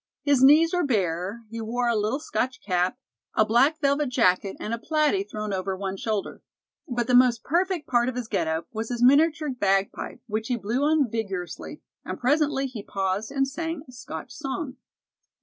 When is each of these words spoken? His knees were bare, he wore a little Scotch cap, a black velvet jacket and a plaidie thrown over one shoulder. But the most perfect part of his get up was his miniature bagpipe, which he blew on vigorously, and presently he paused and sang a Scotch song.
His 0.23 0.41
knees 0.41 0.73
were 0.73 0.83
bare, 0.83 1.43
he 1.51 1.61
wore 1.61 1.87
a 1.87 1.95
little 1.95 2.19
Scotch 2.19 2.59
cap, 2.59 2.97
a 3.35 3.45
black 3.45 3.79
velvet 3.79 4.09
jacket 4.09 4.57
and 4.59 4.73
a 4.73 4.79
plaidie 4.79 5.23
thrown 5.29 5.53
over 5.53 5.77
one 5.77 5.95
shoulder. 5.95 6.41
But 6.87 7.05
the 7.05 7.13
most 7.13 7.43
perfect 7.43 7.85
part 7.87 8.09
of 8.09 8.15
his 8.15 8.27
get 8.27 8.47
up 8.47 8.67
was 8.73 8.89
his 8.89 9.03
miniature 9.03 9.51
bagpipe, 9.51 10.21
which 10.25 10.47
he 10.47 10.55
blew 10.55 10.81
on 10.81 11.07
vigorously, 11.11 11.83
and 12.03 12.19
presently 12.19 12.65
he 12.65 12.81
paused 12.81 13.31
and 13.31 13.47
sang 13.47 13.83
a 13.87 13.91
Scotch 13.91 14.31
song. 14.33 14.77